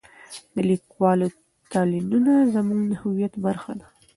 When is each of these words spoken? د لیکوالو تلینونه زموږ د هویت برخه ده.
د 0.53 0.55
لیکوالو 0.69 1.27
تلینونه 1.71 2.33
زموږ 2.53 2.81
د 2.89 2.93
هویت 3.01 3.33
برخه 3.45 3.71
ده. 3.79 3.87